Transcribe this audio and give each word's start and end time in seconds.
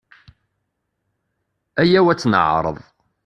Ayaw 1.81 2.05
ad 2.07 2.17
tt-neƐreḍ. 2.19 2.77